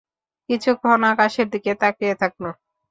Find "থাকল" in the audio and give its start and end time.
2.21-2.43